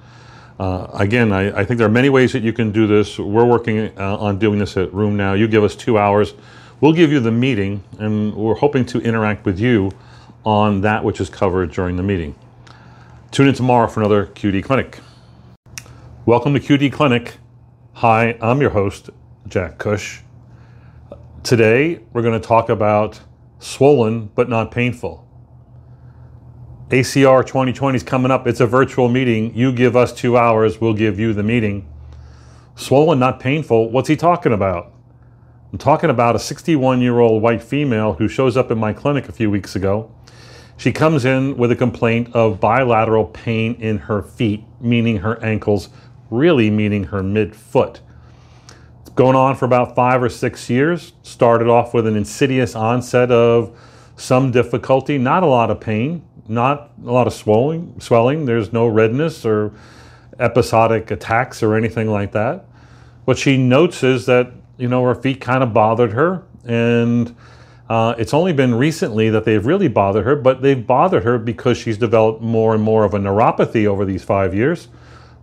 Uh, 0.59 0.87
again, 0.95 1.31
I, 1.31 1.59
I, 1.59 1.65
think 1.65 1.77
there 1.77 1.85
are 1.85 1.91
many 1.91 2.09
ways 2.09 2.33
that 2.33 2.41
you 2.41 2.51
can 2.51 2.71
do 2.71 2.87
this. 2.87 3.19
We're 3.19 3.45
working 3.45 3.97
uh, 3.97 4.17
on 4.17 4.39
doing 4.39 4.57
this 4.57 4.75
at 4.75 4.89
RheumNow. 4.89 5.37
You 5.37 5.47
give 5.47 5.63
us 5.63 5.75
two 5.75 5.99
hours. 5.99 6.33
We'll 6.81 6.91
give 6.91 7.11
you 7.11 7.19
the 7.19 7.31
meeting, 7.31 7.83
and 7.99 8.35
we're 8.35 8.55
hoping 8.55 8.85
to 8.87 8.99
interact 8.99 9.45
with 9.45 9.59
you 9.59 9.91
on 10.43 10.81
that 10.81 11.03
which 11.03 11.21
is 11.21 11.29
covered 11.29 11.71
during 11.71 11.95
the 11.95 12.03
meeting. 12.03 12.35
Tune 13.29 13.47
in 13.47 13.53
tomorrow 13.53 13.87
for 13.87 13.99
another 13.99 14.25
QD 14.25 14.63
Clinic. 14.63 14.99
Welcome 16.25 16.55
to 16.55 16.59
QD 16.59 16.91
Clinic. 16.91 17.35
Hi, 17.93 18.35
I'm 18.41 18.59
your 18.59 18.71
host, 18.71 19.11
Jack 19.47 19.77
Cush. 19.77 20.21
Today, 21.43 22.01
we're 22.11 22.23
going 22.23 22.41
to 22.41 22.45
talk 22.45 22.67
about 22.69 23.21
swollen 23.59 24.31
but 24.33 24.49
not 24.49 24.71
painful. 24.71 25.23
ACR 26.93 27.43
2020 27.43 27.95
is 27.95 28.03
coming 28.03 28.29
up. 28.29 28.45
It's 28.45 28.59
a 28.59 28.67
virtual 28.67 29.09
meeting. 29.09 29.55
You 29.55 29.73
give 29.73 29.95
us 29.95 30.13
two 30.13 30.37
hours, 30.37 30.79
we'll 30.79 30.93
give 30.93 31.19
you 31.19 31.33
the 31.33 31.41
meeting. 31.41 31.91
Swollen, 32.75 33.17
not 33.17 33.39
painful. 33.39 33.89
What's 33.89 34.07
he 34.07 34.15
talking 34.15 34.53
about? 34.53 34.93
I'm 35.71 35.79
talking 35.79 36.11
about 36.11 36.35
a 36.35 36.39
61 36.39 37.01
year 37.01 37.17
old 37.17 37.41
white 37.41 37.63
female 37.63 38.13
who 38.13 38.27
shows 38.27 38.55
up 38.55 38.69
in 38.69 38.77
my 38.77 38.93
clinic 38.93 39.27
a 39.27 39.31
few 39.31 39.49
weeks 39.49 39.75
ago. 39.75 40.11
She 40.77 40.91
comes 40.91 41.25
in 41.25 41.57
with 41.57 41.71
a 41.71 41.75
complaint 41.75 42.29
of 42.35 42.59
bilateral 42.59 43.25
pain 43.25 43.73
in 43.81 43.97
her 43.97 44.21
feet, 44.21 44.63
meaning 44.79 45.17
her 45.17 45.43
ankles, 45.43 45.89
really 46.29 46.69
meaning 46.69 47.05
her 47.05 47.23
midfoot. 47.23 48.01
It's 49.01 49.09
going 49.15 49.35
on 49.35 49.55
for 49.55 49.65
about 49.65 49.95
five 49.95 50.21
or 50.21 50.29
six 50.29 50.69
years. 50.69 51.13
Started 51.23 51.69
off 51.69 51.95
with 51.95 52.05
an 52.05 52.15
insidious 52.15 52.75
onset 52.75 53.31
of 53.31 53.75
some 54.15 54.51
difficulty, 54.51 55.17
not 55.17 55.41
a 55.41 55.47
lot 55.47 55.71
of 55.71 55.79
pain, 55.79 56.23
not 56.47 56.91
a 57.05 57.11
lot 57.11 57.27
of 57.27 57.33
swelling. 57.33 57.99
Swelling. 57.99 58.45
There's 58.45 58.73
no 58.73 58.87
redness 58.87 59.45
or 59.45 59.71
episodic 60.39 61.11
attacks 61.11 61.61
or 61.63 61.75
anything 61.75 62.09
like 62.09 62.31
that. 62.33 62.65
What 63.25 63.37
she 63.37 63.57
notes 63.57 64.03
is 64.03 64.25
that 64.25 64.51
you 64.77 64.87
know 64.87 65.03
her 65.03 65.15
feet 65.15 65.39
kind 65.39 65.63
of 65.63 65.73
bothered 65.73 66.13
her, 66.13 66.43
and 66.65 67.35
uh, 67.89 68.15
it's 68.17 68.33
only 68.33 68.53
been 68.53 68.75
recently 68.75 69.29
that 69.29 69.45
they've 69.45 69.65
really 69.65 69.87
bothered 69.87 70.25
her. 70.25 70.35
But 70.35 70.61
they've 70.61 70.85
bothered 70.85 71.23
her 71.23 71.37
because 71.37 71.77
she's 71.77 71.97
developed 71.97 72.41
more 72.41 72.73
and 72.73 72.83
more 72.83 73.05
of 73.05 73.13
a 73.13 73.19
neuropathy 73.19 73.85
over 73.85 74.03
these 74.03 74.23
five 74.23 74.53
years, 74.53 74.89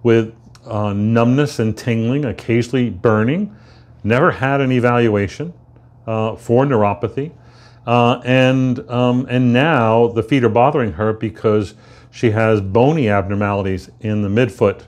with 0.02 0.34
uh, 0.66 0.92
numbness 0.92 1.58
and 1.58 1.76
tingling, 1.76 2.24
occasionally 2.24 2.90
burning. 2.90 3.56
Never 4.02 4.30
had 4.30 4.60
an 4.60 4.72
evaluation 4.72 5.52
uh, 6.06 6.36
for 6.36 6.64
neuropathy. 6.64 7.32
Uh, 7.90 8.20
and 8.24 8.88
um, 8.88 9.26
and 9.28 9.52
now 9.52 10.06
the 10.06 10.22
feet 10.22 10.44
are 10.44 10.48
bothering 10.48 10.92
her 10.92 11.12
because 11.12 11.74
she 12.12 12.30
has 12.30 12.60
bony 12.60 13.08
abnormalities 13.08 13.90
in 13.98 14.22
the 14.22 14.28
midfoot, 14.28 14.82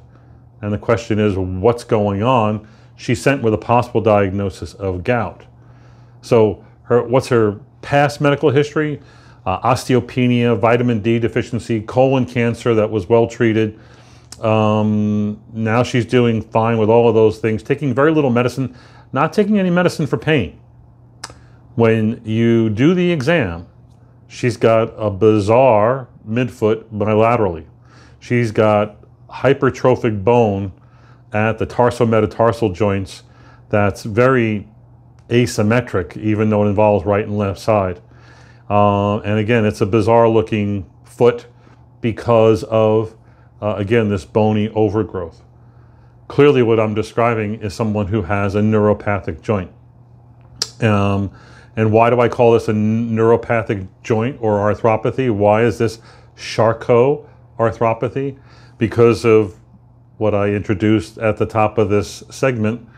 and 0.61 0.73
the 0.73 0.79
question 0.79 1.19
is 1.19 1.37
what's 1.37 1.83
going 1.83 2.23
on. 2.23 2.65
She's 2.95 3.21
sent 3.21 3.43
with 3.43 3.55
a 3.55 3.59
possible 3.59 4.01
diagnosis 4.01 4.75
of 4.75 5.03
gout. 5.03 5.43
So 6.21 6.65
her 6.85 7.03
what's 7.03 7.27
her 7.27 7.59
past 7.81 8.21
medical 8.21 8.51
history? 8.51 9.01
Uh, 9.45 9.59
osteopenia, 9.63 10.57
vitamin 10.57 11.03
D 11.03 11.19
deficiency, 11.19 11.81
colon 11.81 12.25
cancer 12.25 12.73
that 12.73 12.89
was 12.89 13.09
well 13.09 13.27
treated. 13.27 13.81
Um, 14.41 15.43
now 15.53 15.83
she's 15.83 16.07
doing 16.07 16.41
fine 16.41 16.79
with 16.79 16.89
all 16.89 17.09
of 17.09 17.17
those 17.17 17.41
things, 17.41 17.65
taking 17.65 17.95
very 17.95 18.13
little 18.13 18.31
medicine, 18.31 18.77
not 19.13 19.33
taking 19.33 19.59
any 19.59 19.71
medicine 19.71 20.07
for 20.07 20.19
pain 20.19 20.62
when 21.75 22.21
you 22.25 22.71
do 22.71 22.95
the 22.95 23.11
exam, 23.11 23.67
she's 24.29 24.57
got 24.57 24.93
a 24.97 25.11
bizarre 25.11 26.09
midfoot 26.29 26.85
bilaterally. 26.93 27.67
She's 28.21 28.53
got 28.53 28.97
hypertrophic 29.29 30.23
bone 30.23 30.73
at 31.33 31.59
the 31.59 31.67
tarsometatarsal 31.67 32.75
joints 32.75 33.23
that's 33.71 34.03
very 34.03 34.69
asymmetric, 35.29 36.17
even 36.19 36.51
though 36.51 36.65
it 36.65 36.69
involves 36.69 37.07
right 37.07 37.25
and 37.25 37.39
left 37.39 37.59
side. 37.59 38.01
Uh, 38.69 39.19
and 39.21 39.39
again, 39.39 39.65
it's 39.65 39.81
a 39.81 39.87
bizarre 39.87 40.29
looking 40.29 40.91
foot 41.05 41.47
because 42.01 42.65
of, 42.65 43.17
uh, 43.61 43.75
again, 43.77 44.11
this 44.11 44.25
bony 44.25 44.69
overgrowth. 44.71 45.43
Clearly, 46.29 46.63
what 46.63 46.79
I'm 46.79 46.95
describing 46.95 47.57
is 47.57 47.75
someone 47.75 48.07
who 48.07 48.23
has 48.23 48.55
a 48.55 48.61
neuropathic 48.61 49.41
joint. 49.43 49.71
Um, 50.81 51.31
and 51.77 51.93
why 51.93 52.11
do 52.11 52.21
I 52.21 52.29
call 52.29 52.53
this 52.53 52.69
a 52.69 52.73
neuropathic 52.73 53.89
joint 54.03 54.39
or 54.41 54.59
arthropathy? 54.59 55.31
Why 55.31 55.63
is 55.63 55.79
this 55.79 56.01
Charcot 56.37 57.27
arthropathy? 57.59 58.39
Because 58.79 59.25
of 59.25 59.57
what 60.19 60.35
I 60.35 60.49
introduced 60.49 61.19
at 61.19 61.37
the 61.39 61.47
top 61.47 61.79
of 61.79 61.89
this 61.89 62.23
segment 62.31 62.89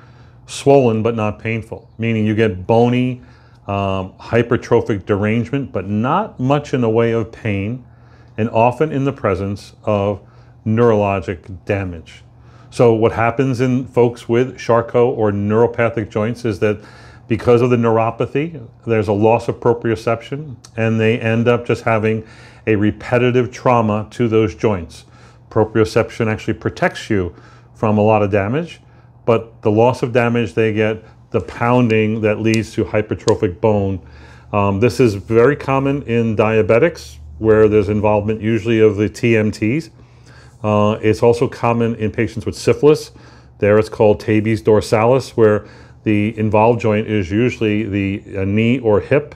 swollen 0.47 1.03
but 1.03 1.15
not 1.15 1.39
painful, 1.39 1.89
meaning 1.99 2.27
you 2.27 2.35
get 2.35 2.67
bony, 2.67 3.23
um, 3.67 4.13
hypertrophic 4.19 5.07
derangement, 5.07 5.73
but 5.73 5.89
not 5.89 6.39
much 6.39 6.75
in 6.75 6.81
the 6.81 6.91
way 6.91 7.13
of 7.13 7.33
pain, 7.33 7.85
and 8.37 8.51
often 8.51 8.93
in 8.93 9.05
the 9.05 9.13
presence 9.13 9.75
of 9.85 10.21
neurologic 10.67 11.65
damage. 11.65 12.23
So, 12.71 12.93
what 12.93 13.13
happens 13.13 13.61
in 13.61 13.87
folks 13.87 14.29
with 14.29 14.59
Charcot 14.59 15.17
or 15.17 15.31
neuropathic 15.31 16.11
joints 16.11 16.45
is 16.45 16.59
that 16.59 16.81
because 17.27 17.63
of 17.63 17.71
the 17.71 17.77
neuropathy, 17.77 18.67
there's 18.87 19.09
a 19.09 19.13
loss 19.13 19.49
of 19.49 19.57
proprioception, 19.57 20.57
and 20.77 21.01
they 21.01 21.19
end 21.19 21.49
up 21.49 21.67
just 21.67 21.85
having 21.85 22.27
a 22.67 22.77
repetitive 22.77 23.51
trauma 23.51 24.07
to 24.11 24.29
those 24.29 24.55
joints. 24.55 25.05
Proprioception 25.51 26.27
actually 26.27 26.55
protects 26.55 27.09
you 27.09 27.35
from 27.75 27.99
a 27.99 28.03
lot 28.03 28.23
of 28.23 28.31
damage, 28.31 28.81
but 29.25 29.63
the 29.63 29.71
loss 29.71 30.03
of 30.03 30.13
damage 30.13 30.55
they 30.55 30.73
get, 30.73 31.03
the 31.31 31.41
pounding 31.41 32.21
that 32.21 32.41
leads 32.41 32.73
to 32.75 32.85
hypertrophic 32.85 33.61
bone. 33.61 34.01
Um, 34.53 34.81
this 34.81 35.01
is 35.01 35.15
very 35.15 35.57
common 35.57 36.03
in 36.03 36.37
diabetics, 36.37 37.17
where 37.39 37.69
there's 37.69 37.89
involvement 37.89 38.41
usually 38.41 38.81
of 38.81 38.97
the 38.97 39.09
TMTs. 39.09 39.91
Uh, 40.63 40.99
it's 41.03 41.23
also 41.23 41.49
common 41.49 41.95
in 41.97 42.11
patients 42.11 42.47
with 42.47 42.57
syphilis. 42.57 43.11
There 43.59 43.79
it's 43.79 43.89
called 43.89 44.21
tabes 44.21 44.63
dorsalis, 44.63 45.31
where 45.31 45.67
the 46.05 46.39
involved 46.39 46.81
joint 46.81 47.07
is 47.07 47.31
usually 47.31 47.85
the 47.85 48.45
knee 48.47 48.79
or 48.79 49.01
hip, 49.01 49.35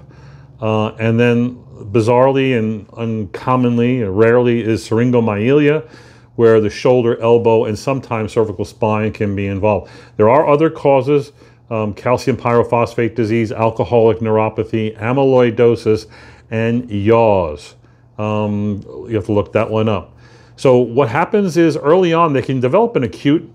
uh, 0.60 0.88
and 0.98 1.18
then 1.18 1.56
bizarrely 1.92 2.58
and 2.58 2.88
uncommonly, 2.90 4.02
rarely, 4.02 4.62
is 4.62 4.88
syringomyelia, 4.88 5.88
where 6.36 6.60
the 6.60 6.70
shoulder, 6.70 7.20
elbow, 7.20 7.64
and 7.64 7.78
sometimes 7.78 8.32
cervical 8.32 8.64
spine 8.64 9.12
can 9.12 9.34
be 9.34 9.46
involved. 9.46 9.90
There 10.16 10.30
are 10.30 10.48
other 10.48 10.70
causes 10.70 11.32
um, 11.70 11.94
calcium 11.94 12.36
pyrophosphate 12.36 13.14
disease, 13.14 13.52
alcoholic 13.52 14.18
neuropathy, 14.18 14.96
amyloidosis, 14.98 16.06
and 16.50 16.88
yaws. 16.90 17.74
Um, 18.18 18.82
you 19.08 19.16
have 19.16 19.26
to 19.26 19.32
look 19.32 19.52
that 19.52 19.70
one 19.70 19.88
up. 19.88 20.16
So, 20.56 20.78
what 20.78 21.08
happens 21.08 21.56
is 21.56 21.76
early 21.76 22.12
on, 22.12 22.32
they 22.32 22.42
can 22.42 22.58
develop 22.58 22.96
an 22.96 23.04
acute 23.04 23.48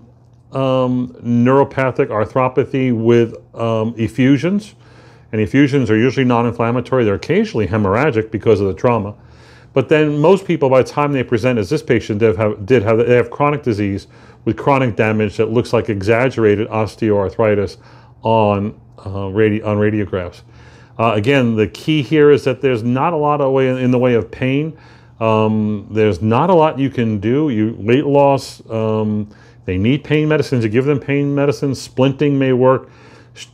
um, 0.54 1.08
neuropathic 1.22 2.08
arthropathy 2.08 2.96
with 2.96 3.34
um, 3.54 3.94
effusions. 3.96 4.74
And 5.32 5.40
effusions 5.40 5.90
are 5.90 5.96
usually 5.96 6.24
non 6.24 6.46
inflammatory. 6.46 7.04
They're 7.04 7.14
occasionally 7.14 7.66
hemorrhagic 7.66 8.30
because 8.30 8.60
of 8.60 8.68
the 8.68 8.74
trauma. 8.74 9.14
But 9.72 9.88
then 9.88 10.18
most 10.18 10.46
people, 10.46 10.70
by 10.70 10.82
the 10.82 10.88
time 10.88 11.12
they 11.12 11.24
present 11.24 11.58
as 11.58 11.68
this 11.68 11.82
patient, 11.82 12.20
did 12.20 12.36
have, 12.36 12.64
did 12.64 12.82
have 12.84 12.98
they 12.98 13.16
have 13.16 13.30
chronic 13.30 13.64
disease 13.64 14.06
with 14.44 14.56
chronic 14.56 14.94
damage 14.94 15.36
that 15.38 15.50
looks 15.50 15.72
like 15.72 15.88
exaggerated 15.88 16.68
osteoarthritis 16.68 17.78
on 18.22 18.80
uh, 18.98 19.28
radi- 19.28 19.64
on 19.64 19.76
radiographs. 19.78 20.42
Uh, 20.98 21.12
again, 21.14 21.56
the 21.56 21.66
key 21.66 22.02
here 22.02 22.30
is 22.30 22.44
that 22.44 22.60
there's 22.60 22.84
not 22.84 23.12
a 23.12 23.16
lot 23.16 23.40
of 23.40 23.52
way 23.52 23.68
in 23.82 23.90
the 23.90 23.98
way 23.98 24.14
of 24.14 24.30
pain. 24.30 24.78
Um, 25.18 25.88
there's 25.90 26.22
not 26.22 26.50
a 26.50 26.54
lot 26.54 26.78
you 26.78 26.90
can 26.90 27.18
do. 27.18 27.48
You 27.50 27.74
weight 27.78 28.06
loss. 28.06 28.62
Um, 28.70 29.28
they 29.64 29.78
need 29.78 30.04
pain 30.04 30.28
medicines. 30.28 30.64
You 30.64 30.70
give 30.70 30.84
them 30.84 31.00
pain 31.00 31.34
medicines. 31.34 31.86
Splinting 31.86 32.32
may 32.32 32.52
work. 32.52 32.90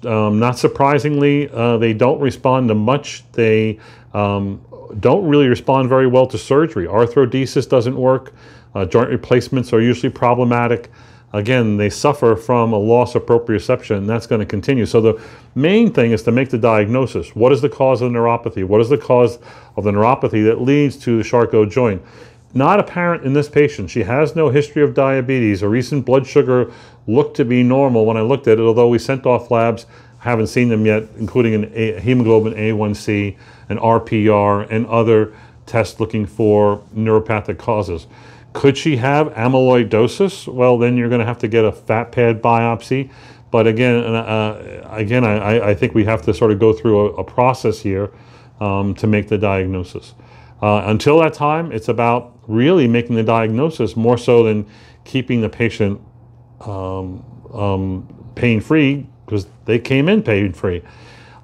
Um, 0.05 0.39
not 0.39 0.59
surprisingly, 0.59 1.49
uh, 1.49 1.79
they 1.79 1.95
don't 1.95 2.21
respond 2.21 2.69
to 2.69 2.75
much. 2.75 3.25
They 3.33 3.79
um, 4.13 4.61
don't 4.99 5.27
really 5.27 5.49
respond 5.49 5.89
very 5.89 6.07
well 6.07 6.27
to 6.27 6.39
surgery. 6.39 6.87
Arthrodesis 6.87 7.69
doesn't 7.69 7.97
work. 7.97 8.35
Uh, 8.75 8.85
joint 8.85 9.09
replacements 9.09 9.73
are 9.73 9.81
usually 9.81 10.11
problematic. 10.11 10.91
Again, 11.33 11.77
they 11.77 11.91
suffer 11.91 12.35
from 12.35 12.73
a 12.73 12.77
loss 12.79 13.15
of 13.15 13.25
proprioception, 13.25 13.99
and 13.99 14.09
that's 14.09 14.27
going 14.27 14.41
to 14.41 14.47
continue. 14.47 14.85
So 14.85 15.01
the 15.01 15.23
main 15.55 15.93
thing 15.93 16.11
is 16.11 16.25
to 16.25 16.33
make 16.33 16.51
the 16.51 16.59
diagnosis. 16.59 17.37
What 17.37 17.53
is 17.53 17.61
the 17.61 17.69
cause 17.69 18.03
of 18.03 18.13
the 18.13 18.19
neuropathy? 18.19 18.65
What 18.65 18.81
is 18.81 18.89
the 18.89 18.99
cause 18.99 19.39
of 19.77 19.85
the 19.85 19.93
neuropathy 19.93 20.45
that 20.47 20.61
leads 20.61 20.97
to 20.99 21.19
the 21.19 21.25
Charcot 21.25 21.71
joint? 21.71 22.03
Not 22.53 22.81
apparent 22.81 23.25
in 23.25 23.33
this 23.33 23.49
patient. 23.49 23.91
She 23.91 24.03
has 24.03 24.35
no 24.35 24.49
history 24.49 24.83
of 24.83 24.95
diabetes. 24.95 25.61
Her 25.61 25.69
recent 25.69 26.05
blood 26.05 26.27
sugar 26.27 26.73
looked 27.07 27.37
to 27.37 27.45
be 27.45 27.63
normal 27.63 28.05
when 28.05 28.17
I 28.17 28.23
looked 28.23 28.49
at 28.49 28.59
it, 28.59 28.63
although 28.63 28.89
we 28.89 28.99
sent 28.99 29.25
off 29.25 29.51
labs, 29.51 29.87
haven't 30.19 30.49
seen 30.49 30.69
them 30.69 30.85
yet, 30.85 31.05
including 31.17 31.55
an 31.55 31.73
a 31.75 31.99
hemoglobin 32.01 32.55
A1C, 32.55 33.37
an 33.69 33.79
RPR, 33.79 34.69
and 34.71 34.87
other 34.87 35.33
tests 35.67 36.01
looking 36.01 36.27
for 36.27 36.83
neuropathic 36.95 37.59
causes. 37.59 38.07
Could 38.53 38.77
she 38.77 38.97
have 38.97 39.29
amyloidosis? 39.29 40.53
Well, 40.53 40.77
then 40.77 40.97
you're 40.97 41.09
going 41.09 41.21
to 41.21 41.27
have 41.27 41.39
to 41.39 41.49
get 41.49 41.65
a 41.65 41.73
fat 41.73 42.11
pad 42.11 42.43
biopsy. 42.43 43.11
But 43.51 43.67
again, 43.67 43.97
uh, 44.05 44.89
again, 44.91 45.25
I, 45.25 45.71
I, 45.71 45.75
think 45.75 45.95
we 45.95 46.05
have 46.05 46.23
to 46.23 46.35
sort 46.35 46.53
of 46.53 46.61
go 46.61 46.73
through 46.73 47.01
a, 47.01 47.15
a 47.15 47.25
process 47.25 47.81
here 47.81 48.11
um, 48.61 48.95
to 48.95 49.07
make 49.07 49.29
the 49.29 49.39
diagnosis. 49.39 50.15
Uh, 50.63 50.83
until 50.87 51.19
that 51.21 51.35
time, 51.35 51.73
it's 51.73 51.89
about 51.89 52.39
really 52.47 52.87
making 52.87 53.17
the 53.17 53.23
diagnosis 53.23 53.97
more 53.97 54.19
so 54.19 54.45
than 54.45 54.67
keeping 55.05 55.41
the 55.41 55.49
patient 55.49 56.01
um, 56.61 57.25
um, 57.53 58.33
pain 58.35 58.61
free 58.61 59.07
because 59.25 59.47
they 59.65 59.79
came 59.79 60.09
in 60.09 60.23
pain 60.23 60.53
free. 60.53 60.83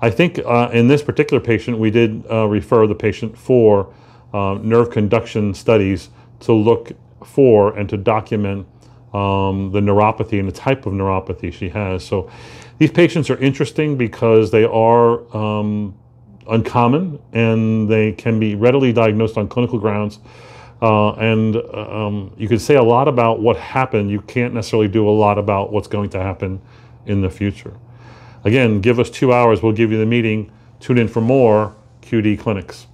I 0.00 0.11
think 0.11 0.38
uh, 0.40 0.68
in 0.73 0.88
this 0.88 1.02
particular 1.02 1.40
patient, 1.40 1.78
we 1.78 1.90
did 1.90 2.25
uh, 2.30 2.46
refer 2.46 2.87
the 2.87 2.94
patient 2.94 3.37
for 3.38 3.94
uh, 4.35 4.58
nerve 4.61 4.90
conduction 4.90 5.54
studies 5.54 6.11
to 6.40 6.52
look 6.52 6.92
for 7.25 7.76
and 7.78 7.88
to 7.88 7.96
document 7.96 8.66
um, 9.14 9.70
the 9.73 9.80
neuropathy 9.80 10.38
and 10.38 10.46
the 10.46 10.52
type 10.52 10.85
of 10.85 10.92
neuropathy 10.92 11.52
she 11.52 11.70
has. 11.70 12.04
So 12.04 12.30
these 12.78 12.90
patients 12.90 13.30
are 13.30 13.38
interesting 13.38 13.96
because 13.96 14.50
they 14.50 14.64
are 14.64 15.37
um, 15.37 15.96
uncommon 16.49 17.19
and 17.33 17.88
they 17.88 18.12
can 18.12 18.38
be 18.38 18.55
readily 18.55 18.93
diagnosed 18.93 19.37
on 19.37 19.49
clinical 19.49 19.79
grounds. 19.79 20.19
Uh, 20.83 21.12
and 21.15 21.57
um, 21.75 22.35
you 22.37 22.49
can 22.49 22.59
say 22.59 22.75
a 22.75 22.83
lot 22.83 23.09
about 23.09 23.41
what 23.41 23.57
happened. 23.57 24.11
You 24.11 24.21
can't 24.21 24.53
necessarily 24.55 24.88
do 24.88 25.09
a 25.09 25.11
lot 25.11 25.38
about 25.38 25.73
what's 25.73 25.88
going 25.88 26.11
to 26.11 26.21
happen 26.21 26.61
in 27.07 27.23
the 27.23 27.31
future. 27.31 27.75
Again, 28.45 28.81
give 28.81 29.00
us 29.00 29.11
two 29.11 29.33
hours. 29.33 29.62
We'll 29.62 29.73
give 29.73 29.91
you 29.91 29.99
the 29.99 30.07
meeting. 30.07 30.53
Tune 30.81 30.99
in 30.99 31.09
for 31.09 31.21
more 31.21 31.75
QD 32.03 32.38
clinics. 32.38 32.87